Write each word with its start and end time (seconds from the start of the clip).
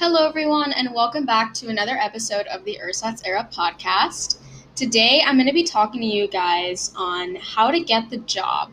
Hello, 0.00 0.28
everyone, 0.28 0.72
and 0.74 0.94
welcome 0.94 1.26
back 1.26 1.52
to 1.54 1.70
another 1.70 1.96
episode 1.96 2.46
of 2.46 2.64
the 2.64 2.78
Ersatz 2.80 3.20
Era 3.26 3.48
podcast. 3.52 4.38
Today, 4.76 5.24
I'm 5.26 5.34
going 5.34 5.48
to 5.48 5.52
be 5.52 5.64
talking 5.64 6.00
to 6.00 6.06
you 6.06 6.28
guys 6.28 6.92
on 6.94 7.34
how 7.34 7.72
to 7.72 7.80
get 7.80 8.08
the 8.08 8.18
job. 8.18 8.70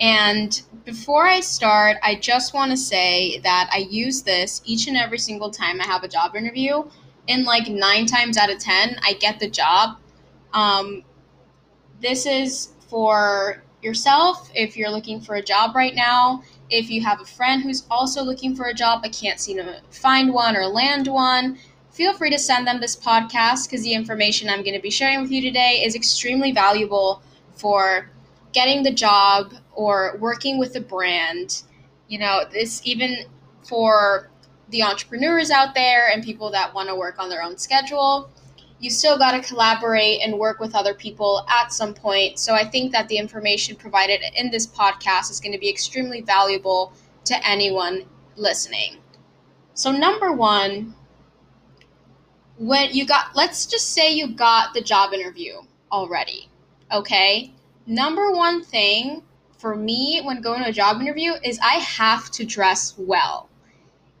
And 0.00 0.62
before 0.86 1.26
I 1.26 1.40
start, 1.40 1.98
I 2.02 2.14
just 2.14 2.54
want 2.54 2.70
to 2.70 2.78
say 2.78 3.38
that 3.40 3.68
I 3.70 3.86
use 3.90 4.22
this 4.22 4.62
each 4.64 4.86
and 4.86 4.96
every 4.96 5.18
single 5.18 5.50
time 5.50 5.78
I 5.78 5.84
have 5.84 6.04
a 6.04 6.08
job 6.08 6.36
interview. 6.36 6.84
And 7.28 7.44
like 7.44 7.68
nine 7.68 8.06
times 8.06 8.38
out 8.38 8.50
of 8.50 8.58
10, 8.58 8.96
I 9.02 9.12
get 9.12 9.40
the 9.40 9.50
job. 9.50 9.98
Um, 10.54 11.04
this 12.00 12.24
is 12.24 12.70
for 12.88 13.62
yourself 13.82 14.50
if 14.54 14.76
you're 14.76 14.90
looking 14.90 15.20
for 15.20 15.34
a 15.34 15.42
job 15.42 15.74
right 15.74 15.94
now 15.94 16.42
if 16.72 16.90
you 16.90 17.02
have 17.02 17.20
a 17.20 17.24
friend 17.24 17.62
who's 17.62 17.84
also 17.90 18.22
looking 18.22 18.56
for 18.56 18.64
a 18.64 18.74
job 18.74 19.02
but 19.02 19.12
can't 19.12 19.38
seem 19.38 19.58
to 19.58 19.80
find 19.90 20.32
one 20.32 20.56
or 20.56 20.66
land 20.66 21.06
one, 21.06 21.58
feel 21.90 22.14
free 22.14 22.30
to 22.30 22.38
send 22.38 22.66
them 22.66 22.80
this 22.80 22.96
podcast 22.96 23.68
because 23.68 23.84
the 23.84 23.92
information 23.92 24.48
I'm 24.48 24.62
going 24.62 24.74
to 24.74 24.80
be 24.80 24.90
sharing 24.90 25.20
with 25.20 25.30
you 25.30 25.42
today 25.42 25.82
is 25.84 25.94
extremely 25.94 26.50
valuable 26.50 27.22
for 27.54 28.10
getting 28.52 28.82
the 28.82 28.90
job 28.90 29.52
or 29.74 30.16
working 30.18 30.58
with 30.58 30.74
a 30.76 30.80
brand. 30.80 31.62
You 32.08 32.18
know, 32.18 32.44
this 32.50 32.80
even 32.84 33.26
for 33.62 34.30
the 34.70 34.82
entrepreneurs 34.82 35.50
out 35.50 35.74
there 35.74 36.08
and 36.08 36.24
people 36.24 36.50
that 36.52 36.72
want 36.74 36.88
to 36.88 36.96
work 36.96 37.18
on 37.18 37.28
their 37.28 37.42
own 37.42 37.58
schedule 37.58 38.30
you 38.82 38.90
still 38.90 39.16
got 39.16 39.30
to 39.30 39.48
collaborate 39.48 40.20
and 40.22 40.36
work 40.36 40.58
with 40.58 40.74
other 40.74 40.92
people 40.92 41.46
at 41.48 41.72
some 41.72 41.94
point. 41.94 42.36
So 42.40 42.52
I 42.52 42.64
think 42.64 42.90
that 42.90 43.06
the 43.06 43.16
information 43.16 43.76
provided 43.76 44.20
in 44.36 44.50
this 44.50 44.66
podcast 44.66 45.30
is 45.30 45.38
going 45.38 45.52
to 45.52 45.58
be 45.58 45.70
extremely 45.70 46.20
valuable 46.20 46.92
to 47.26 47.48
anyone 47.48 48.04
listening. 48.34 48.96
So, 49.74 49.92
number 49.92 50.32
one, 50.32 50.96
when 52.58 52.92
you 52.92 53.06
got, 53.06 53.36
let's 53.36 53.66
just 53.66 53.92
say 53.92 54.12
you 54.12 54.34
got 54.34 54.74
the 54.74 54.80
job 54.80 55.12
interview 55.12 55.60
already, 55.92 56.50
okay? 56.92 57.52
Number 57.86 58.32
one 58.32 58.64
thing 58.64 59.22
for 59.58 59.76
me 59.76 60.22
when 60.24 60.42
going 60.42 60.64
to 60.64 60.70
a 60.70 60.72
job 60.72 61.00
interview 61.00 61.34
is 61.44 61.56
I 61.60 61.74
have 61.74 62.32
to 62.32 62.44
dress 62.44 62.94
well. 62.98 63.48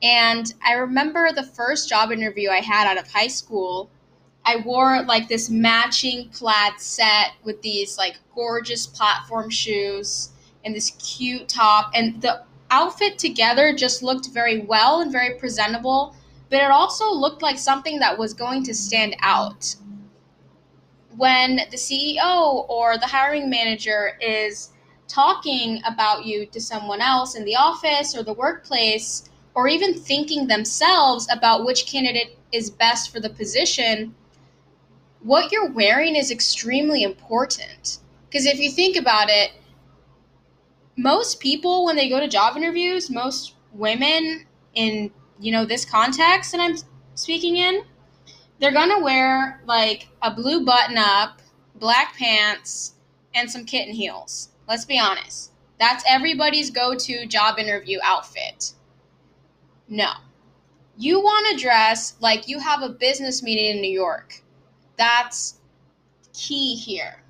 And 0.02 0.54
I 0.64 0.74
remember 0.74 1.32
the 1.32 1.42
first 1.42 1.88
job 1.88 2.12
interview 2.12 2.48
I 2.48 2.60
had 2.60 2.86
out 2.86 2.96
of 2.96 3.10
high 3.10 3.26
school 3.26 3.90
I 4.44 4.56
wore 4.56 5.02
like 5.04 5.28
this 5.28 5.48
matching 5.48 6.28
plaid 6.30 6.74
set 6.78 7.32
with 7.44 7.62
these 7.62 7.96
like 7.96 8.18
gorgeous 8.34 8.86
platform 8.86 9.50
shoes 9.50 10.30
and 10.64 10.74
this 10.74 10.90
cute 10.98 11.48
top 11.48 11.90
and 11.94 12.20
the 12.20 12.42
outfit 12.70 13.18
together 13.18 13.74
just 13.74 14.02
looked 14.02 14.30
very 14.30 14.60
well 14.60 15.00
and 15.00 15.12
very 15.12 15.34
presentable, 15.38 16.16
but 16.50 16.60
it 16.60 16.70
also 16.70 17.12
looked 17.12 17.42
like 17.42 17.58
something 17.58 17.98
that 17.98 18.18
was 18.18 18.34
going 18.34 18.64
to 18.64 18.74
stand 18.74 19.14
out. 19.20 19.76
When 21.16 21.56
the 21.70 21.76
CEO 21.76 22.68
or 22.68 22.96
the 22.96 23.06
hiring 23.06 23.50
manager 23.50 24.18
is 24.20 24.70
talking 25.06 25.82
about 25.86 26.24
you 26.24 26.46
to 26.46 26.60
someone 26.60 27.02
else 27.02 27.34
in 27.34 27.44
the 27.44 27.56
office 27.56 28.16
or 28.16 28.22
the 28.22 28.32
workplace, 28.32 29.28
or 29.54 29.68
even 29.68 29.92
thinking 29.94 30.46
themselves 30.46 31.28
about 31.30 31.66
which 31.66 31.86
candidate 31.86 32.38
is 32.52 32.70
best 32.70 33.12
for 33.12 33.20
the 33.20 33.28
position, 33.28 34.14
what 35.22 35.52
you're 35.52 35.70
wearing 35.70 36.16
is 36.16 36.30
extremely 36.30 37.02
important. 37.02 37.98
Because 38.28 38.46
if 38.46 38.58
you 38.58 38.70
think 38.70 38.96
about 38.96 39.28
it, 39.28 39.52
most 40.96 41.40
people 41.40 41.84
when 41.84 41.96
they 41.96 42.08
go 42.08 42.20
to 42.20 42.28
job 42.28 42.56
interviews, 42.56 43.10
most 43.10 43.54
women 43.72 44.46
in 44.74 45.10
you 45.40 45.52
know 45.52 45.64
this 45.64 45.84
context 45.84 46.52
that 46.52 46.60
I'm 46.60 46.76
speaking 47.14 47.56
in, 47.56 47.84
they're 48.58 48.72
gonna 48.72 49.00
wear 49.00 49.62
like 49.66 50.08
a 50.22 50.30
blue 50.30 50.64
button 50.64 50.98
up, 50.98 51.40
black 51.76 52.16
pants, 52.16 52.94
and 53.34 53.50
some 53.50 53.64
kitten 53.64 53.94
heels. 53.94 54.50
Let's 54.68 54.84
be 54.84 54.98
honest. 54.98 55.52
That's 55.78 56.04
everybody's 56.08 56.70
go 56.70 56.94
to 56.94 57.26
job 57.26 57.58
interview 57.58 57.98
outfit. 58.02 58.74
No. 59.88 60.12
You 60.96 61.20
want 61.20 61.46
to 61.50 61.62
dress 61.62 62.14
like 62.20 62.46
you 62.46 62.60
have 62.60 62.82
a 62.82 62.88
business 62.90 63.42
meeting 63.42 63.76
in 63.76 63.82
New 63.82 63.90
York. 63.90 64.42
That's 64.96 65.58
key 66.32 66.74
here. 66.74 67.22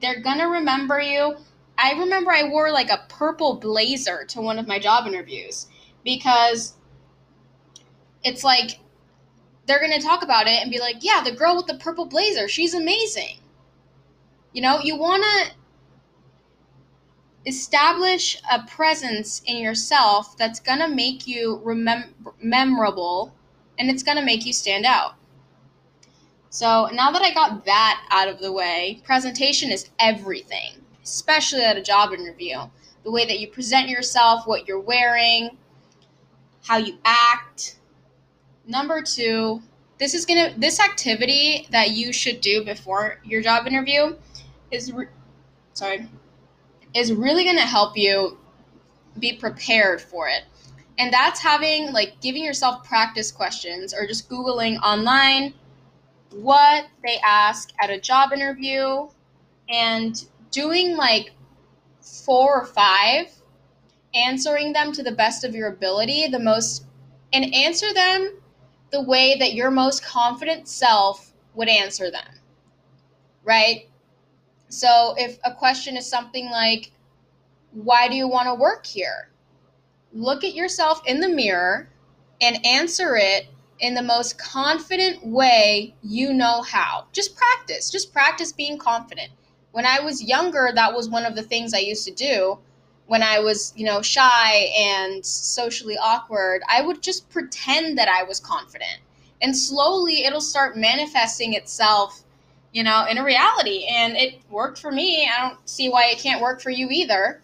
They're 0.00 0.20
going 0.20 0.38
to 0.38 0.46
remember 0.46 1.00
you. 1.00 1.36
I 1.78 1.92
remember 1.92 2.30
I 2.30 2.48
wore 2.48 2.70
like 2.70 2.90
a 2.90 3.04
purple 3.08 3.56
blazer 3.56 4.24
to 4.28 4.40
one 4.40 4.58
of 4.58 4.66
my 4.66 4.78
job 4.78 5.06
interviews 5.06 5.66
because 6.04 6.74
it's 8.24 8.42
like 8.42 8.80
they're 9.66 9.80
going 9.80 9.92
to 9.92 10.04
talk 10.04 10.22
about 10.22 10.46
it 10.46 10.62
and 10.62 10.70
be 10.70 10.78
like, 10.78 10.96
yeah, 11.00 11.22
the 11.22 11.32
girl 11.32 11.56
with 11.56 11.66
the 11.66 11.74
purple 11.74 12.06
blazer, 12.06 12.48
she's 12.48 12.74
amazing. 12.74 13.38
You 14.52 14.62
know, 14.62 14.78
you 14.80 14.96
want 14.96 15.22
to 15.22 15.52
establish 17.46 18.40
a 18.50 18.66
presence 18.66 19.42
in 19.44 19.58
yourself 19.58 20.36
that's 20.36 20.60
going 20.60 20.78
to 20.80 20.88
make 20.88 21.26
you 21.26 21.60
remem- 21.64 22.12
memorable 22.40 23.34
and 23.78 23.90
it's 23.90 24.02
going 24.02 24.16
to 24.16 24.24
make 24.24 24.46
you 24.46 24.52
stand 24.52 24.84
out. 24.84 25.14
So 26.50 26.88
now 26.92 27.10
that 27.10 27.22
I 27.22 27.34
got 27.34 27.64
that 27.64 28.06
out 28.10 28.28
of 28.28 28.40
the 28.40 28.52
way, 28.52 29.00
presentation 29.04 29.70
is 29.70 29.90
everything, 29.98 30.72
especially 31.02 31.62
at 31.62 31.76
a 31.76 31.82
job 31.82 32.12
interview. 32.12 32.58
The 33.04 33.10
way 33.10 33.26
that 33.26 33.40
you 33.40 33.48
present 33.48 33.88
yourself, 33.88 34.46
what 34.46 34.66
you're 34.66 34.80
wearing, 34.80 35.56
how 36.64 36.78
you 36.78 36.98
act. 37.04 37.78
Number 38.66 39.02
two, 39.02 39.62
this 39.98 40.14
is 40.14 40.26
gonna 40.26 40.52
this 40.56 40.80
activity 40.80 41.66
that 41.70 41.90
you 41.90 42.12
should 42.12 42.40
do 42.40 42.64
before 42.64 43.20
your 43.24 43.40
job 43.40 43.66
interview 43.66 44.16
is 44.70 44.92
re- 44.92 45.06
sorry 45.72 46.08
is 46.94 47.12
really 47.12 47.44
gonna 47.44 47.60
help 47.60 47.96
you 47.96 48.38
be 49.18 49.32
prepared 49.32 50.00
for 50.00 50.28
it 50.28 50.44
and 50.98 51.12
that's 51.12 51.40
having 51.40 51.92
like 51.92 52.20
giving 52.20 52.44
yourself 52.44 52.84
practice 52.84 53.30
questions 53.30 53.94
or 53.94 54.06
just 54.06 54.28
googling 54.28 54.78
online 54.80 55.54
what 56.30 56.86
they 57.02 57.18
ask 57.24 57.72
at 57.80 57.90
a 57.90 58.00
job 58.00 58.32
interview 58.32 59.08
and 59.68 60.24
doing 60.50 60.96
like 60.96 61.32
four 62.00 62.62
or 62.62 62.66
five, 62.66 63.30
answering 64.14 64.72
them 64.72 64.92
to 64.92 65.02
the 65.02 65.12
best 65.12 65.44
of 65.44 65.54
your 65.54 65.68
ability, 65.68 66.28
the 66.28 66.38
most, 66.38 66.84
and 67.32 67.54
answer 67.54 67.92
them 67.92 68.38
the 68.90 69.02
way 69.02 69.36
that 69.38 69.54
your 69.54 69.70
most 69.70 70.04
confident 70.04 70.68
self 70.68 71.32
would 71.54 71.68
answer 71.68 72.10
them. 72.10 72.28
Right? 73.44 73.88
So 74.68 75.14
if 75.18 75.38
a 75.44 75.52
question 75.52 75.96
is 75.96 76.08
something 76.08 76.50
like, 76.50 76.92
why 77.72 78.08
do 78.08 78.14
you 78.14 78.28
want 78.28 78.46
to 78.46 78.54
work 78.54 78.86
here? 78.86 79.30
Look 80.12 80.44
at 80.44 80.54
yourself 80.54 81.02
in 81.06 81.20
the 81.20 81.28
mirror 81.28 81.88
and 82.40 82.64
answer 82.64 83.16
it 83.16 83.46
in 83.78 83.94
the 83.94 84.02
most 84.02 84.38
confident 84.38 85.26
way 85.26 85.94
you 86.02 86.32
know 86.32 86.62
how. 86.62 87.06
Just 87.12 87.36
practice. 87.36 87.90
Just 87.90 88.12
practice 88.12 88.52
being 88.52 88.78
confident. 88.78 89.30
When 89.72 89.84
I 89.84 90.00
was 90.00 90.22
younger, 90.22 90.70
that 90.74 90.94
was 90.94 91.08
one 91.08 91.26
of 91.26 91.34
the 91.34 91.42
things 91.42 91.74
I 91.74 91.78
used 91.78 92.06
to 92.06 92.12
do. 92.12 92.58
When 93.06 93.22
I 93.22 93.38
was, 93.38 93.72
you 93.76 93.84
know, 93.84 94.02
shy 94.02 94.70
and 94.76 95.24
socially 95.24 95.96
awkward, 95.96 96.62
I 96.68 96.82
would 96.82 97.02
just 97.02 97.28
pretend 97.28 97.98
that 97.98 98.08
I 98.08 98.22
was 98.24 98.40
confident. 98.40 99.00
And 99.42 99.56
slowly 99.56 100.24
it'll 100.24 100.40
start 100.40 100.76
manifesting 100.76 101.52
itself, 101.54 102.24
you 102.72 102.82
know, 102.82 103.06
in 103.08 103.18
a 103.18 103.24
reality. 103.24 103.86
And 103.86 104.16
it 104.16 104.40
worked 104.50 104.78
for 104.78 104.90
me. 104.90 105.28
I 105.28 105.48
don't 105.48 105.68
see 105.68 105.88
why 105.88 106.06
it 106.06 106.18
can't 106.18 106.40
work 106.40 106.60
for 106.60 106.70
you 106.70 106.88
either. 106.90 107.42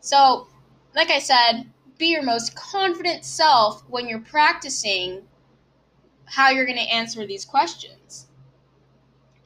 So, 0.00 0.48
like 0.94 1.10
I 1.10 1.18
said, 1.18 1.66
be 1.98 2.06
your 2.06 2.22
most 2.22 2.56
confident 2.56 3.24
self 3.24 3.84
when 3.88 4.08
you're 4.08 4.20
practicing 4.20 5.22
how 6.30 6.48
you're 6.48 6.64
going 6.64 6.78
to 6.78 6.94
answer 6.94 7.26
these 7.26 7.44
questions. 7.44 8.26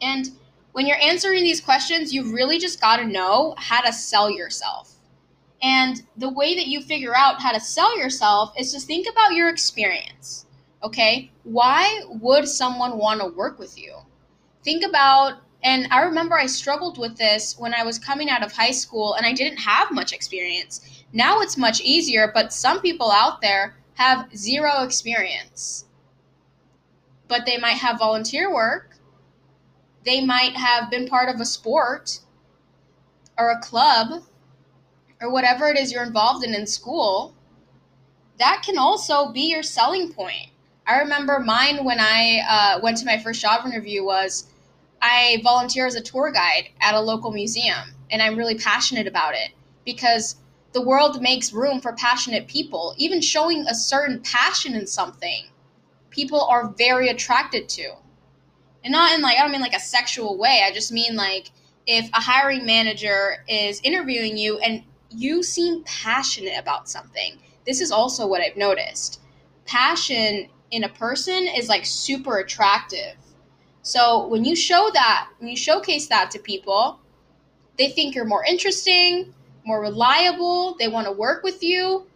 And 0.02 0.32
when 0.72 0.86
you're 0.86 1.00
answering 1.00 1.42
these 1.42 1.60
questions, 1.60 2.12
you've 2.12 2.32
really 2.32 2.58
just 2.58 2.81
got 2.81 2.98
to 2.98 3.06
know 3.06 3.54
how 3.56 3.81
to 3.81 3.92
sell 3.92 4.31
yourself. 4.31 4.92
And 5.62 6.02
the 6.19 6.28
way 6.28 6.54
that 6.54 6.66
you 6.66 6.82
figure 6.82 7.16
out 7.16 7.40
how 7.40 7.52
to 7.52 7.60
sell 7.60 7.98
yourself 7.98 8.52
is 8.58 8.70
to 8.72 8.81
think 8.81 9.06
about 9.10 9.32
your 9.32 9.48
experience. 9.48 10.44
Okay? 10.82 11.32
Why 11.44 12.02
would 12.20 12.46
someone 12.46 12.98
want 12.98 13.20
to 13.22 13.28
work 13.28 13.58
with 13.58 13.78
you? 13.78 13.94
Think 14.62 14.84
about, 14.84 15.38
and 15.62 15.88
I 15.90 16.02
remember 16.02 16.38
I 16.38 16.46
struggled 16.46 16.98
with 16.98 17.16
this 17.16 17.58
when 17.58 17.72
I 17.72 17.82
was 17.82 17.98
coming 17.98 18.28
out 18.28 18.44
of 18.44 18.52
high 18.52 18.72
school 18.72 19.14
and 19.14 19.25
I 19.25 19.32
didn't 19.32 19.56
have 19.56 19.90
much 19.90 20.12
experience. 20.12 21.02
Now 21.14 21.40
it's 21.40 21.56
much 21.56 21.81
easier, 21.81 22.31
but 22.34 22.52
some 22.52 22.82
people 22.82 23.10
out 23.10 23.40
there 23.40 23.78
have 23.94 24.28
zero 24.36 24.82
experience 24.82 25.86
but 27.28 27.46
they 27.46 27.58
might 27.58 27.78
have 27.78 27.98
volunteer 27.98 28.52
work. 28.52 28.96
They 30.04 30.24
might 30.24 30.56
have 30.56 30.90
been 30.90 31.08
part 31.08 31.34
of 31.34 31.40
a 31.40 31.46
sport 31.46 32.20
or 33.38 33.50
a 33.50 33.60
club 33.60 34.22
or 35.20 35.30
whatever 35.30 35.68
it 35.68 35.78
is 35.78 35.92
you're 35.92 36.04
involved 36.04 36.44
in 36.44 36.54
in 36.54 36.66
school. 36.66 37.34
That 38.38 38.62
can 38.64 38.78
also 38.78 39.30
be 39.32 39.50
your 39.50 39.62
selling 39.62 40.12
point. 40.12 40.50
I 40.86 40.98
remember 40.98 41.38
mine 41.38 41.84
when 41.84 41.98
I 41.98 42.42
uh, 42.48 42.80
went 42.82 42.98
to 42.98 43.06
my 43.06 43.18
first 43.18 43.40
job 43.40 43.64
interview 43.64 44.04
was 44.04 44.48
I 45.00 45.40
volunteer 45.42 45.86
as 45.86 45.94
a 45.94 46.00
tour 46.00 46.30
guide 46.30 46.70
at 46.80 46.94
a 46.94 47.00
local 47.00 47.30
museum, 47.30 47.94
and 48.10 48.20
I'm 48.20 48.36
really 48.36 48.56
passionate 48.58 49.06
about 49.06 49.34
it 49.34 49.50
because 49.84 50.36
the 50.72 50.82
world 50.82 51.22
makes 51.22 51.52
room 51.52 51.80
for 51.80 51.92
passionate 51.92 52.48
people. 52.48 52.94
Even 52.98 53.20
showing 53.20 53.66
a 53.66 53.74
certain 53.74 54.20
passion 54.20 54.74
in 54.74 54.86
something, 54.86 55.44
people 56.14 56.40
are 56.43 56.69
very 56.78 57.08
attracted 57.08 57.69
to. 57.69 57.93
And 58.84 58.93
not 58.93 59.12
in 59.12 59.22
like, 59.22 59.37
I 59.38 59.43
don't 59.43 59.52
mean 59.52 59.61
like 59.61 59.75
a 59.75 59.81
sexual 59.81 60.38
way. 60.38 60.62
I 60.64 60.72
just 60.72 60.93
mean 60.93 61.16
like 61.16 61.50
if 61.87 62.08
a 62.12 62.20
hiring 62.20 62.64
manager 62.64 63.44
is 63.49 63.81
interviewing 63.82 64.37
you 64.37 64.58
and 64.58 64.82
you 65.11 65.43
seem 65.43 65.82
passionate 65.84 66.58
about 66.58 66.88
something. 66.88 67.38
This 67.66 67.81
is 67.81 67.90
also 67.90 68.26
what 68.26 68.43
I've 68.43 68.56
noticed. 68.56 69.20
Passion 69.66 70.49
in 70.70 70.84
a 70.84 70.88
person 70.88 71.46
is 71.46 71.69
like 71.69 71.87
super 71.87 72.38
attractive. 72.38 73.17
So 73.82 74.26
when 74.28 74.44
you 74.44 74.56
show 74.56 74.90
that, 74.93 75.28
when 75.38 75.49
you 75.49 75.56
showcase 75.56 76.08
that 76.08 76.31
to 76.32 76.38
people, 76.38 77.00
they 77.78 77.90
think 77.90 78.14
you're 78.14 78.25
more 78.25 78.44
interesting, 78.44 79.34
more 79.64 79.81
reliable, 79.81 80.76
they 80.78 80.88
want 80.88 81.06
to 81.06 81.12
work 81.12 81.43
with 81.43 81.62
you. 81.62 82.06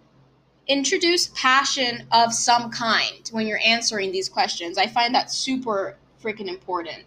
Introduce 0.68 1.28
passion 1.34 2.06
of 2.12 2.32
some 2.32 2.70
kind 2.70 3.28
when 3.32 3.46
you're 3.46 3.60
answering 3.64 4.12
these 4.12 4.28
questions. 4.28 4.76
I 4.78 4.86
find 4.86 5.14
that 5.14 5.30
super 5.30 5.96
freaking 6.22 6.48
important. 6.48 7.04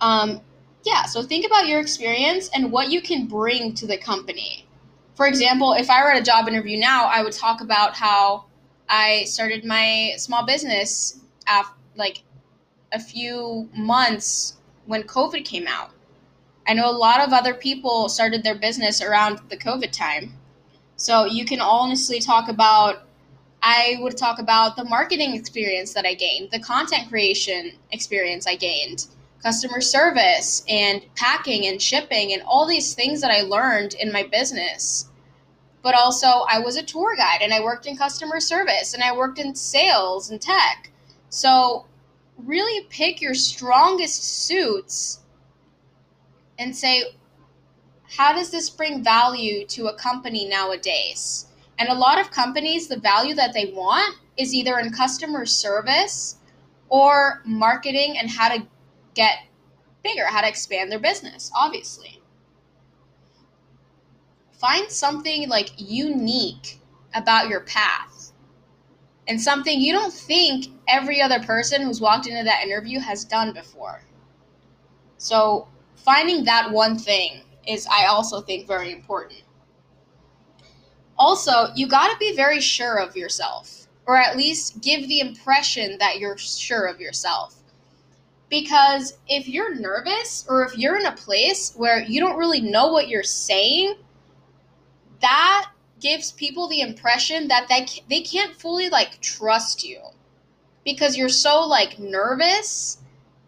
Um, 0.00 0.40
yeah, 0.84 1.04
so 1.04 1.22
think 1.22 1.46
about 1.46 1.66
your 1.66 1.80
experience 1.80 2.50
and 2.54 2.72
what 2.72 2.90
you 2.90 3.00
can 3.00 3.26
bring 3.26 3.74
to 3.74 3.86
the 3.86 3.96
company. 3.96 4.66
For 5.14 5.26
example, 5.26 5.74
if 5.74 5.88
I 5.88 6.02
were 6.02 6.12
at 6.12 6.20
a 6.20 6.24
job 6.24 6.48
interview 6.48 6.78
now, 6.78 7.06
I 7.06 7.22
would 7.22 7.32
talk 7.32 7.60
about 7.60 7.94
how 7.94 8.46
I 8.88 9.24
started 9.24 9.64
my 9.64 10.14
small 10.16 10.44
business 10.44 11.20
after 11.46 11.74
like 11.96 12.22
a 12.92 12.98
few 12.98 13.68
months 13.74 14.56
when 14.86 15.04
COVID 15.04 15.44
came 15.44 15.66
out. 15.66 15.90
I 16.66 16.74
know 16.74 16.90
a 16.90 16.92
lot 16.92 17.20
of 17.20 17.32
other 17.32 17.54
people 17.54 18.08
started 18.08 18.42
their 18.42 18.54
business 18.54 19.02
around 19.02 19.40
the 19.48 19.56
COVID 19.56 19.90
time. 19.90 20.34
So 20.96 21.24
you 21.24 21.44
can 21.44 21.60
honestly 21.60 22.20
talk 22.20 22.48
about, 22.48 23.06
I 23.62 23.96
would 24.00 24.16
talk 24.16 24.38
about 24.38 24.76
the 24.76 24.84
marketing 24.84 25.34
experience 25.34 25.92
that 25.94 26.06
I 26.06 26.14
gained, 26.14 26.50
the 26.50 26.60
content 26.60 27.08
creation 27.08 27.72
experience 27.90 28.46
I 28.46 28.56
gained, 28.56 29.06
customer 29.42 29.80
service 29.80 30.64
and 30.68 31.04
packing 31.16 31.66
and 31.66 31.80
shipping 31.80 32.32
and 32.32 32.42
all 32.42 32.66
these 32.66 32.94
things 32.94 33.20
that 33.20 33.30
I 33.30 33.42
learned 33.42 33.94
in 33.94 34.12
my 34.12 34.22
business. 34.22 35.10
But 35.82 35.94
also, 35.94 36.46
I 36.48 36.60
was 36.60 36.76
a 36.76 36.82
tour 36.82 37.14
guide 37.16 37.42
and 37.42 37.52
I 37.52 37.60
worked 37.60 37.86
in 37.86 37.96
customer 37.96 38.40
service 38.40 38.94
and 38.94 39.02
I 39.02 39.14
worked 39.14 39.38
in 39.38 39.54
sales 39.54 40.30
and 40.30 40.40
tech. 40.40 40.90
So, 41.28 41.86
really 42.38 42.86
pick 42.88 43.20
your 43.20 43.34
strongest 43.34 44.24
suits 44.46 45.20
and 46.58 46.74
say, 46.74 47.04
how 48.16 48.32
does 48.32 48.50
this 48.50 48.70
bring 48.70 49.02
value 49.02 49.66
to 49.66 49.86
a 49.86 49.94
company 49.94 50.46
nowadays? 50.46 51.46
And 51.78 51.88
a 51.88 51.94
lot 51.94 52.20
of 52.20 52.30
companies, 52.30 52.86
the 52.86 52.98
value 52.98 53.34
that 53.34 53.52
they 53.52 53.72
want 53.74 54.16
is 54.36 54.54
either 54.54 54.78
in 54.78 54.92
customer 54.92 55.46
service 55.46 56.36
or 56.88 57.42
marketing 57.44 58.16
and 58.18 58.30
how 58.30 58.48
to 58.54 58.66
get 59.14 59.38
bigger, 60.04 60.26
how 60.26 60.42
to 60.42 60.48
expand 60.48 60.92
their 60.92 61.00
business, 61.00 61.50
obviously. 61.56 62.20
Find 64.52 64.90
something 64.90 65.48
like 65.48 65.70
unique 65.76 66.80
about 67.14 67.48
your 67.48 67.60
path 67.60 68.32
and 69.26 69.40
something 69.40 69.80
you 69.80 69.92
don't 69.92 70.12
think 70.12 70.66
every 70.86 71.20
other 71.20 71.40
person 71.40 71.82
who's 71.82 72.00
walked 72.00 72.26
into 72.26 72.44
that 72.44 72.62
interview 72.62 73.00
has 73.00 73.24
done 73.24 73.52
before. 73.52 74.02
So, 75.16 75.66
finding 75.96 76.44
that 76.44 76.70
one 76.70 76.98
thing 76.98 77.42
is, 77.66 77.86
I 77.90 78.06
also 78.06 78.40
think, 78.40 78.66
very 78.66 78.92
important. 78.92 79.42
Also, 81.16 81.68
you 81.74 81.86
got 81.86 82.10
to 82.10 82.18
be 82.18 82.34
very 82.34 82.60
sure 82.60 82.98
of 82.98 83.16
yourself, 83.16 83.86
or 84.06 84.16
at 84.16 84.36
least 84.36 84.82
give 84.82 85.06
the 85.08 85.20
impression 85.20 85.96
that 85.98 86.18
you're 86.18 86.38
sure 86.38 86.86
of 86.86 87.00
yourself. 87.00 87.56
Because 88.50 89.16
if 89.28 89.48
you're 89.48 89.74
nervous, 89.74 90.44
or 90.48 90.64
if 90.64 90.76
you're 90.76 90.98
in 90.98 91.06
a 91.06 91.12
place 91.12 91.72
where 91.76 92.02
you 92.02 92.20
don't 92.20 92.38
really 92.38 92.60
know 92.60 92.92
what 92.92 93.08
you're 93.08 93.22
saying, 93.22 93.94
that 95.20 95.70
gives 96.00 96.32
people 96.32 96.68
the 96.68 96.82
impression 96.82 97.48
that 97.48 97.66
they, 97.68 97.86
they 98.10 98.20
can't 98.20 98.54
fully 98.54 98.90
like 98.90 99.20
trust 99.20 99.84
you 99.84 99.98
because 100.84 101.16
you're 101.16 101.28
so 101.30 101.66
like 101.66 101.98
nervous 101.98 102.98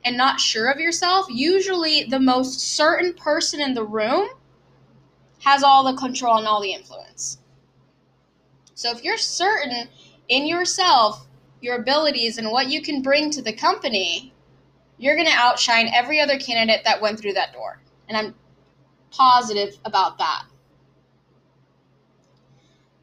and 0.06 0.16
not 0.16 0.38
sure 0.38 0.70
of 0.70 0.78
yourself, 0.78 1.26
usually 1.28 2.04
the 2.04 2.20
most 2.20 2.60
certain 2.60 3.12
person 3.12 3.60
in 3.60 3.74
the 3.74 3.82
room 3.82 4.28
has 5.40 5.64
all 5.64 5.82
the 5.82 5.98
control 5.98 6.38
and 6.38 6.46
all 6.46 6.62
the 6.62 6.72
influence. 6.72 7.38
So 8.74 8.92
if 8.92 9.02
you're 9.02 9.18
certain 9.18 9.88
in 10.28 10.46
yourself, 10.46 11.26
your 11.60 11.74
abilities, 11.74 12.38
and 12.38 12.52
what 12.52 12.68
you 12.68 12.82
can 12.82 13.02
bring 13.02 13.30
to 13.32 13.42
the 13.42 13.52
company, 13.52 14.32
you're 14.96 15.16
going 15.16 15.26
to 15.26 15.32
outshine 15.32 15.90
every 15.92 16.20
other 16.20 16.38
candidate 16.38 16.84
that 16.84 17.02
went 17.02 17.18
through 17.18 17.32
that 17.32 17.52
door. 17.52 17.80
And 18.08 18.16
I'm 18.16 18.34
positive 19.10 19.76
about 19.84 20.18
that. 20.18 20.44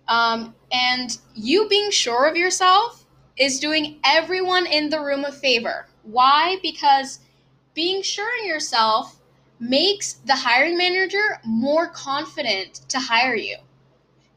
Um, 0.07 0.55
and 0.71 1.17
you 1.35 1.67
being 1.67 1.91
sure 1.91 2.29
of 2.29 2.38
yourself 2.38 3.05
is 3.35 3.59
doing 3.59 4.00
everyone 4.05 4.65
in 4.67 4.89
the 4.89 5.01
room 5.01 5.25
a 5.25 5.31
favor. 5.33 5.88
Why? 6.03 6.57
Because 6.61 7.19
being 7.73 8.01
sure 8.01 8.38
in 8.41 8.47
yourself 8.47 9.19
makes 9.59 10.13
the 10.13 10.35
hiring 10.35 10.77
manager 10.77 11.39
more 11.45 11.88
confident 11.88 12.81
to 12.89 13.00
hire 13.00 13.35
you. 13.35 13.57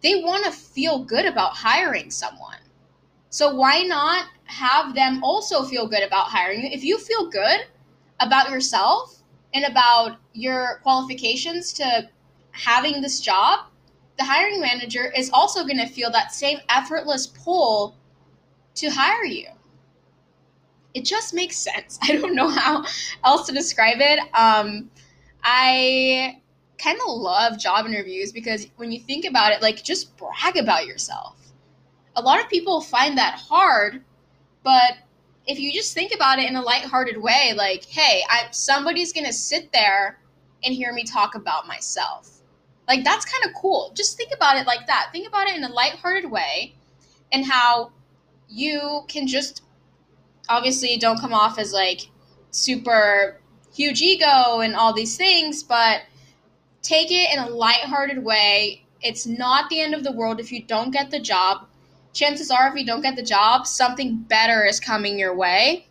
They 0.02 0.22
want 0.22 0.44
to 0.44 0.52
feel 0.52 1.00
good 1.00 1.26
about 1.26 1.56
hiring 1.56 2.10
someone. 2.10 2.58
So 3.30 3.54
why 3.54 3.82
not 3.82 4.26
have 4.44 4.94
them 4.94 5.22
also 5.24 5.64
feel 5.64 5.88
good 5.88 6.04
about 6.04 6.28
hiring 6.28 6.62
you? 6.62 6.70
If 6.70 6.84
you 6.84 6.98
feel 6.98 7.28
good 7.28 7.66
about 8.20 8.50
yourself 8.50 9.22
and 9.52 9.64
about 9.64 10.18
your 10.32 10.78
qualifications 10.82 11.72
to 11.74 12.08
having 12.52 13.02
this 13.02 13.20
job, 13.20 13.66
the 14.16 14.24
hiring 14.24 14.60
manager 14.60 15.12
is 15.16 15.30
also 15.30 15.64
going 15.64 15.78
to 15.78 15.86
feel 15.86 16.10
that 16.12 16.32
same 16.32 16.58
effortless 16.68 17.26
pull 17.26 17.96
to 18.76 18.88
hire 18.88 19.24
you 19.24 19.48
it 20.96 21.04
just 21.04 21.34
makes 21.34 21.58
sense. 21.58 21.98
I 22.02 22.16
don't 22.16 22.34
know 22.34 22.48
how 22.48 22.84
else 23.22 23.46
to 23.46 23.52
describe 23.52 23.98
it. 24.00 24.18
Um, 24.34 24.90
I 25.44 26.40
kind 26.78 26.98
of 26.98 27.14
love 27.14 27.58
job 27.58 27.86
interviews 27.86 28.32
because 28.32 28.66
when 28.76 28.90
you 28.90 29.00
think 29.00 29.26
about 29.26 29.52
it, 29.52 29.60
like 29.60 29.84
just 29.84 30.16
brag 30.16 30.56
about 30.56 30.86
yourself. 30.86 31.36
A 32.16 32.22
lot 32.22 32.40
of 32.40 32.48
people 32.48 32.80
find 32.80 33.18
that 33.18 33.34
hard, 33.34 34.02
but 34.64 34.94
if 35.46 35.60
you 35.60 35.70
just 35.70 35.92
think 35.92 36.14
about 36.14 36.38
it 36.38 36.48
in 36.48 36.56
a 36.56 36.62
lighthearted 36.62 37.18
way, 37.18 37.52
like, 37.54 37.84
hey, 37.84 38.22
I 38.30 38.46
somebody's 38.50 39.12
gonna 39.12 39.34
sit 39.34 39.70
there 39.72 40.18
and 40.64 40.74
hear 40.74 40.94
me 40.94 41.04
talk 41.04 41.34
about 41.34 41.66
myself. 41.66 42.40
Like 42.88 43.04
that's 43.04 43.26
kind 43.26 43.44
of 43.44 43.60
cool. 43.60 43.92
Just 43.94 44.16
think 44.16 44.32
about 44.34 44.56
it 44.56 44.66
like 44.66 44.86
that. 44.86 45.10
Think 45.12 45.28
about 45.28 45.46
it 45.46 45.56
in 45.56 45.64
a 45.64 45.68
lighthearted 45.68 46.30
way 46.30 46.74
and 47.32 47.44
how 47.44 47.92
you 48.48 49.02
can 49.08 49.26
just 49.26 49.62
obviously 50.48 50.96
don't 50.96 51.20
come 51.20 51.32
off 51.32 51.58
as 51.58 51.72
like 51.72 52.08
super 52.50 53.40
huge 53.74 54.00
ego 54.00 54.60
and 54.60 54.74
all 54.74 54.92
these 54.92 55.16
things, 55.16 55.62
but 55.62 56.02
take 56.82 57.10
it 57.10 57.32
in 57.32 57.38
a 57.38 57.48
lighthearted 57.48 58.24
way. 58.24 58.84
It's 59.02 59.26
not 59.26 59.68
the 59.68 59.80
end 59.80 59.94
of 59.94 60.04
the 60.04 60.12
world 60.12 60.40
if 60.40 60.50
you 60.50 60.62
don't 60.62 60.90
get 60.90 61.10
the 61.10 61.20
job. 61.20 61.66
Chances 62.12 62.50
are, 62.50 62.68
if 62.68 62.74
you 62.76 62.86
don't 62.86 63.02
get 63.02 63.16
the 63.16 63.22
job, 63.22 63.66
something 63.66 64.16
better 64.16 64.64
is 64.64 64.80
coming 64.80 65.18
your 65.18 65.36
way. 65.36 65.86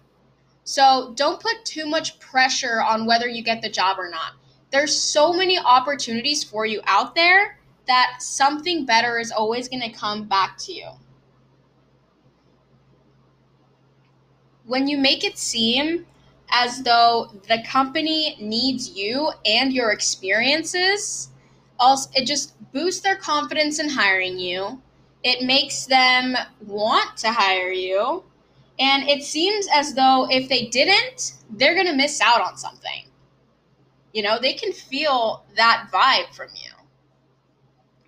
So 0.63 1.13
don't 1.15 1.39
put 1.39 1.63
too 1.63 1.85
much 1.85 2.19
pressure 2.19 2.81
on 2.81 3.05
whether 3.05 3.27
you 3.27 3.43
get 3.43 3.61
the 3.61 3.69
job 3.69 3.99
or 3.99 4.09
not. 4.09 4.33
There's 4.71 4.99
so 4.99 5.31
many 5.31 5.59
opportunities 5.59 6.43
for 6.43 6.65
you 6.65 6.81
out 6.85 7.13
there 7.13 7.59
that 7.85 8.15
something 8.19 8.85
better 8.85 9.19
is 9.19 9.31
always 9.31 9.69
going 9.69 9.83
to 9.83 9.91
come 9.91 10.23
back 10.23 10.57
to 10.61 10.73
you. 10.73 10.89
When 14.65 14.87
you 14.87 14.97
make 14.97 15.23
it 15.23 15.37
seem 15.37 16.05
as 16.49 16.83
though 16.83 17.31
the 17.47 17.63
company 17.67 18.37
needs 18.39 18.89
you 18.91 19.31
and 19.45 19.73
your 19.73 19.91
experiences, 19.91 21.29
also 21.79 22.09
it 22.15 22.25
just 22.25 22.53
boosts 22.71 23.01
their 23.01 23.15
confidence 23.15 23.79
in 23.79 23.89
hiring 23.89 24.37
you. 24.39 24.81
It 25.23 25.45
makes 25.45 25.85
them 25.85 26.35
want 26.65 27.17
to 27.17 27.31
hire 27.31 27.71
you. 27.71 28.23
And 28.77 29.07
it 29.07 29.23
seems 29.23 29.67
as 29.73 29.93
though 29.93 30.27
if 30.29 30.49
they 30.49 30.65
didn't, 30.65 31.33
they're 31.49 31.73
going 31.73 31.87
to 31.87 31.93
miss 31.93 32.21
out 32.21 32.41
on 32.41 32.57
something. 32.57 33.05
You 34.13 34.23
know, 34.23 34.37
they 34.39 34.53
can 34.53 34.71
feel 34.71 35.45
that 35.55 35.89
vibe 35.91 36.33
from 36.35 36.49
you. 36.55 36.71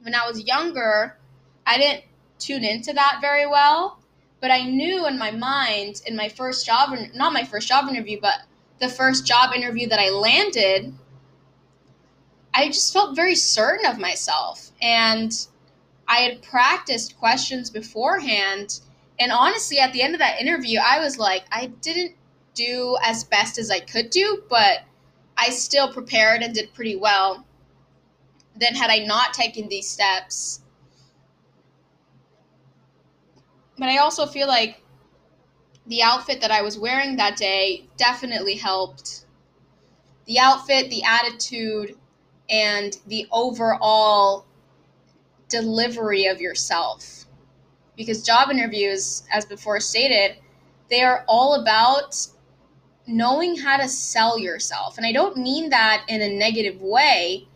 When 0.02 0.14
I 0.14 0.28
was 0.28 0.44
younger, 0.44 1.18
I 1.66 1.78
didn't 1.78 2.04
tune 2.40 2.64
into 2.64 2.94
that 2.94 3.20
very 3.22 3.48
well 3.48 4.00
But 4.40 4.52
I 4.52 4.64
knew 4.64 5.08
in 5.08 5.18
my 5.18 5.32
mind, 5.32 6.02
in 6.06 6.16
my 6.16 6.30
first 6.30 6.66
job, 6.66 6.96
not 7.16 7.34
my 7.34 7.44
first 7.44 7.68
job 7.68 7.90
interview, 7.90 8.20
but 8.22 8.42
the 8.80 8.90
first 8.90 9.26
job 9.26 9.54
interview 9.56 9.88
that 9.88 10.00
I 10.00 10.10
landed, 10.10 10.94
I 12.54 12.68
just 12.68 12.94
felt 12.94 13.16
very 13.16 13.36
certain 13.36 13.86
of 13.86 13.98
myself. 13.98 14.72
And 14.82 15.32
I 16.08 16.18
had 16.18 16.42
practiced 16.42 17.18
questions 17.18 17.70
beforehand. 17.70 18.80
And 19.20 19.32
honestly, 19.32 19.80
at 19.80 19.94
the 19.94 20.02
end 20.02 20.14
of 20.14 20.20
that 20.20 20.40
interview, 20.40 20.80
I 20.80 21.00
was 21.00 21.18
like, 21.18 21.46
I 21.52 21.68
didn't 21.82 22.14
do 22.54 22.98
as 23.04 23.24
best 23.24 23.58
as 23.58 23.72
I 23.72 23.80
could 23.80 24.10
do, 24.10 24.44
but 24.50 24.84
I 25.38 25.50
still 25.50 25.92
prepared 25.92 26.42
and 26.42 26.54
did 26.54 26.74
pretty 26.74 26.96
well. 26.96 27.46
Then, 28.56 28.74
had 28.74 28.90
I 28.90 29.06
not 29.06 29.34
taken 29.34 29.68
these 29.68 29.88
steps, 29.88 30.62
but 33.78 33.90
I 33.90 33.98
also 33.98 34.26
feel 34.26 34.48
like 34.48 34.82
the 35.88 36.04
outfit 36.04 36.42
that 36.42 36.52
I 36.52 36.62
was 36.62 36.78
wearing 36.78 37.16
that 37.16 37.38
day 37.38 37.86
definitely 37.98 38.56
helped. 38.56 39.26
The 40.26 40.40
outfit, 40.40 40.90
the 40.90 41.04
attitude, 41.04 41.96
and 42.50 42.98
the 43.08 43.28
overall 43.32 44.46
delivery 45.50 46.26
of 46.26 46.42
yourself. 46.42 47.26
Because 47.96 48.24
job 48.24 48.50
interviews, 48.52 49.24
as 49.32 49.46
before 49.46 49.80
stated, 49.80 50.38
they 50.90 51.02
are 51.02 51.24
all 51.28 51.56
about 51.62 52.16
knowing 53.08 53.56
how 53.56 53.78
to 53.78 53.88
sell 53.88 54.38
yourself. 54.38 54.98
And 54.98 55.06
I 55.06 55.14
don't 55.14 55.38
mean 55.38 55.70
that 55.70 56.06
in 56.10 56.22
a 56.22 56.38
negative 56.38 56.82
way. 56.82 57.48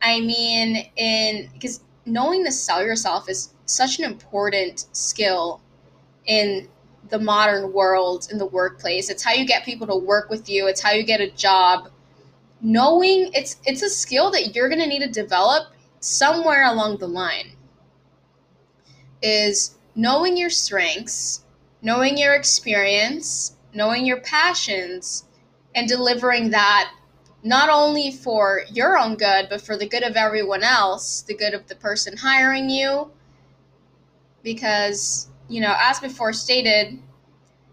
I 0.00 0.20
mean 0.20 0.90
in 0.96 1.48
because 1.52 1.80
knowing 2.06 2.44
to 2.44 2.52
sell 2.52 2.82
yourself 2.84 3.28
is 3.28 3.54
such 3.66 3.98
an 3.98 4.04
important 4.04 4.86
skill 4.92 5.60
in 6.26 6.68
the 7.08 7.18
modern 7.18 7.72
world 7.72 8.28
in 8.30 8.38
the 8.38 8.46
workplace. 8.46 9.10
It's 9.10 9.22
how 9.22 9.32
you 9.32 9.46
get 9.46 9.64
people 9.64 9.86
to 9.86 9.96
work 9.96 10.30
with 10.30 10.48
you. 10.48 10.66
It's 10.66 10.80
how 10.80 10.92
you 10.92 11.02
get 11.04 11.20
a 11.20 11.30
job. 11.30 11.90
Knowing 12.60 13.30
it's 13.34 13.56
it's 13.66 13.82
a 13.82 13.90
skill 13.90 14.30
that 14.30 14.54
you're 14.54 14.68
going 14.68 14.80
to 14.80 14.86
need 14.86 15.02
to 15.02 15.08
develop 15.08 15.72
somewhere 16.00 16.64
along 16.64 16.98
the 16.98 17.08
line. 17.08 17.56
Is 19.20 19.76
knowing 19.94 20.36
your 20.36 20.50
strengths, 20.50 21.44
knowing 21.82 22.16
your 22.16 22.34
experience, 22.34 23.56
knowing 23.74 24.06
your 24.06 24.20
passions, 24.20 25.24
and 25.74 25.88
delivering 25.88 26.50
that 26.50 26.92
not 27.42 27.68
only 27.68 28.12
for 28.12 28.62
your 28.70 28.96
own 28.96 29.16
good, 29.16 29.48
but 29.50 29.60
for 29.60 29.76
the 29.76 29.88
good 29.88 30.02
of 30.04 30.16
everyone 30.16 30.62
else, 30.62 31.22
the 31.22 31.34
good 31.34 31.54
of 31.54 31.66
the 31.66 31.74
person 31.74 32.16
hiring 32.16 32.70
you. 32.70 33.10
Because, 34.42 35.28
you 35.48 35.60
know, 35.60 35.74
as 35.78 36.00
before 36.00 36.32
stated, 36.32 36.98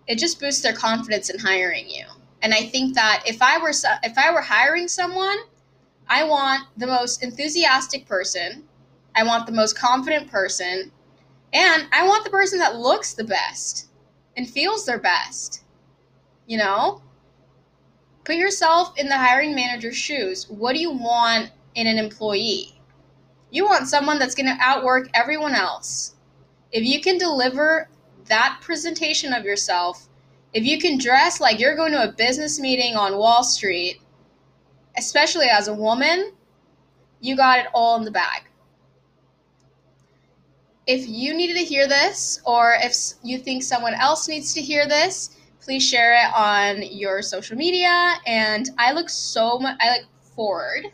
it 0.07 0.17
just 0.17 0.39
boosts 0.39 0.61
their 0.61 0.73
confidence 0.73 1.29
in 1.29 1.39
hiring 1.39 1.89
you. 1.89 2.05
And 2.41 2.53
I 2.53 2.63
think 2.63 2.95
that 2.95 3.23
if 3.25 3.41
I 3.41 3.57
were 3.57 3.73
if 4.03 4.17
I 4.17 4.31
were 4.31 4.41
hiring 4.41 4.87
someone, 4.87 5.37
I 6.07 6.23
want 6.23 6.67
the 6.77 6.87
most 6.87 7.23
enthusiastic 7.23 8.07
person, 8.07 8.63
I 9.15 9.23
want 9.23 9.45
the 9.45 9.51
most 9.51 9.77
confident 9.77 10.31
person, 10.31 10.91
and 11.53 11.87
I 11.91 12.07
want 12.07 12.23
the 12.23 12.29
person 12.29 12.59
that 12.59 12.77
looks 12.77 13.13
the 13.13 13.23
best 13.23 13.89
and 14.37 14.49
feels 14.49 14.85
their 14.85 14.99
best. 14.99 15.63
You 16.47 16.57
know? 16.57 17.01
Put 18.23 18.35
yourself 18.35 18.97
in 18.97 19.09
the 19.09 19.17
hiring 19.17 19.55
manager's 19.55 19.97
shoes. 19.97 20.49
What 20.49 20.73
do 20.73 20.79
you 20.79 20.91
want 20.91 21.51
in 21.75 21.87
an 21.87 21.97
employee? 21.97 22.79
You 23.51 23.65
want 23.65 23.87
someone 23.87 24.19
that's 24.19 24.35
going 24.35 24.45
to 24.45 24.57
outwork 24.63 25.09
everyone 25.13 25.55
else. 25.55 26.15
If 26.71 26.83
you 26.83 27.01
can 27.01 27.17
deliver 27.17 27.89
that 28.25 28.59
presentation 28.61 29.33
of 29.33 29.43
yourself, 29.43 30.07
if 30.53 30.63
you 30.63 30.79
can 30.79 30.97
dress 30.97 31.39
like 31.39 31.59
you're 31.59 31.75
going 31.75 31.91
to 31.91 32.09
a 32.09 32.11
business 32.11 32.59
meeting 32.59 32.95
on 32.95 33.17
Wall 33.17 33.43
Street, 33.43 34.01
especially 34.97 35.47
as 35.47 35.67
a 35.67 35.73
woman, 35.73 36.33
you 37.21 37.35
got 37.35 37.59
it 37.59 37.67
all 37.73 37.97
in 37.97 38.05
the 38.05 38.11
bag. 38.11 38.43
If 40.87 41.07
you 41.07 41.35
needed 41.35 41.55
to 41.57 41.63
hear 41.63 41.87
this, 41.87 42.41
or 42.45 42.75
if 42.79 42.95
you 43.23 43.37
think 43.37 43.61
someone 43.61 43.93
else 43.93 44.27
needs 44.27 44.53
to 44.53 44.61
hear 44.61 44.87
this, 44.87 45.37
please 45.61 45.87
share 45.87 46.13
it 46.13 46.33
on 46.33 46.81
your 46.81 47.21
social 47.21 47.55
media. 47.55 48.15
And 48.25 48.69
I 48.79 48.93
look 48.93 49.09
so 49.09 49.59
much, 49.59 49.77
I 49.79 49.99
look 49.99 50.07
forward 50.35 50.85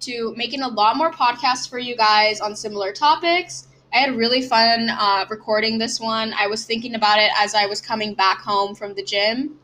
to 0.00 0.34
making 0.36 0.62
a 0.62 0.68
lot 0.68 0.96
more 0.96 1.10
podcasts 1.10 1.68
for 1.68 1.78
you 1.78 1.96
guys 1.96 2.40
on 2.40 2.54
similar 2.54 2.92
topics. 2.92 3.68
I 3.92 3.98
had 3.98 4.16
really 4.16 4.42
fun 4.42 4.88
uh, 4.90 5.26
recording 5.28 5.78
this 5.78 6.00
one. 6.00 6.32
I 6.38 6.46
was 6.46 6.64
thinking 6.64 6.94
about 6.94 7.18
it 7.18 7.30
as 7.36 7.54
I 7.54 7.66
was 7.66 7.80
coming 7.80 8.14
back 8.14 8.40
home 8.40 8.74
from 8.74 8.94
the 8.94 9.02
gym. 9.02 9.58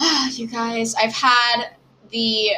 you 0.30 0.46
guys, 0.46 0.94
I've 0.94 1.12
had 1.12 1.76
the 2.10 2.52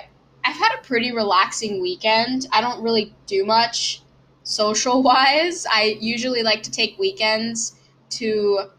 I've 0.44 0.56
had 0.56 0.74
a 0.78 0.82
pretty 0.82 1.12
relaxing 1.12 1.80
weekend. 1.80 2.46
I 2.52 2.60
don't 2.60 2.82
really 2.82 3.14
do 3.26 3.44
much 3.44 4.02
social 4.42 5.02
wise. 5.02 5.66
I 5.70 5.96
usually 6.00 6.42
like 6.42 6.62
to 6.64 6.70
take 6.70 6.98
weekends 6.98 7.76
to 8.10 8.70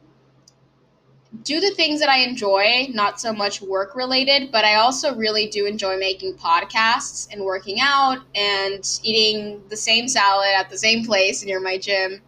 do 1.44 1.60
the 1.60 1.72
things 1.72 2.00
that 2.00 2.10
I 2.10 2.20
enjoy, 2.20 2.88
not 2.92 3.20
so 3.20 3.34
much 3.34 3.62
work 3.62 3.96
related, 3.96 4.52
but 4.52 4.66
I 4.66 4.76
also 4.76 5.16
really 5.16 5.48
do 5.48 5.66
enjoy 5.66 5.98
making 5.98 6.36
podcasts 6.36 7.28
and 7.32 7.44
working 7.44 7.80
out 7.82 8.20
and 8.36 9.00
eating 9.04 9.62
the 9.70 9.78
same 9.78 10.08
salad 10.08 10.50
at 10.56 10.70
the 10.70 10.78
same 10.78 11.06
place 11.06 11.44
near 11.44 11.60
my 11.60 11.78
gym 11.78 12.22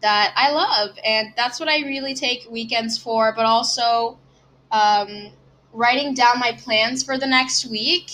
that 0.00 0.32
I 0.36 0.50
love. 0.52 0.98
And 1.04 1.32
that's 1.36 1.58
what 1.60 1.68
I 1.68 1.80
really 1.80 2.14
take 2.14 2.46
weekends 2.50 2.98
for, 2.98 3.32
but 3.34 3.44
also 3.44 4.18
um, 4.70 5.30
writing 5.72 6.14
down 6.14 6.38
my 6.38 6.52
plans 6.52 7.02
for 7.02 7.18
the 7.18 7.26
next 7.26 7.66
week, 7.66 8.10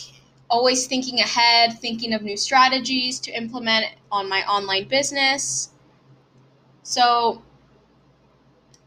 always 0.48 0.86
thinking 0.86 1.20
ahead, 1.20 1.78
thinking 1.80 2.14
of 2.14 2.22
new 2.22 2.36
strategies 2.36 3.20
to 3.20 3.32
implement 3.32 3.86
on 4.10 4.28
my 4.28 4.42
online 4.46 4.88
business. 4.88 5.70
So, 6.82 7.42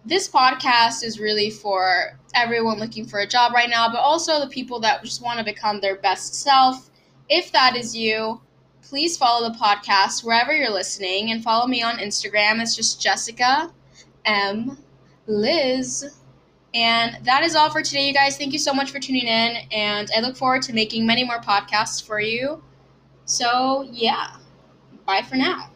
this 0.07 0.29
podcast 0.29 1.03
is 1.03 1.19
really 1.19 1.49
for 1.49 2.17
everyone 2.33 2.79
looking 2.79 3.05
for 3.05 3.19
a 3.19 3.27
job 3.27 3.51
right 3.53 3.69
now, 3.69 3.89
but 3.89 3.99
also 3.99 4.39
the 4.39 4.47
people 4.47 4.79
that 4.79 5.03
just 5.03 5.21
want 5.21 5.37
to 5.37 5.43
become 5.43 5.81
their 5.81 5.97
best 5.97 6.35
self. 6.35 6.89
If 7.29 7.51
that 7.51 7.75
is 7.75 7.95
you, 7.95 8.39
please 8.81 9.17
follow 9.17 9.49
the 9.49 9.57
podcast 9.57 10.23
wherever 10.23 10.53
you're 10.53 10.71
listening 10.71 11.31
and 11.31 11.43
follow 11.43 11.67
me 11.67 11.83
on 11.83 11.97
Instagram. 11.97 12.61
It's 12.61 12.73
just 12.75 13.01
Jessica 13.01 13.73
M. 14.23 14.77
Liz. 15.27 16.15
And 16.73 17.17
that 17.25 17.43
is 17.43 17.55
all 17.55 17.69
for 17.69 17.81
today, 17.81 18.07
you 18.07 18.13
guys. 18.13 18.37
Thank 18.37 18.53
you 18.53 18.59
so 18.59 18.73
much 18.73 18.91
for 18.91 18.99
tuning 18.99 19.27
in, 19.27 19.57
and 19.71 20.09
I 20.15 20.21
look 20.21 20.37
forward 20.37 20.61
to 20.63 20.73
making 20.73 21.05
many 21.05 21.23
more 21.23 21.39
podcasts 21.39 22.05
for 22.05 22.19
you. 22.19 22.63
So, 23.25 23.87
yeah, 23.91 24.37
bye 25.05 25.21
for 25.21 25.35
now. 25.35 25.69